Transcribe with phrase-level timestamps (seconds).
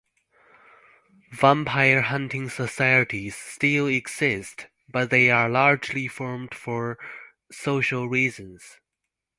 [1.31, 6.97] Vampire hunting societies still exist, but they are largely formed for
[7.51, 8.79] social reasons.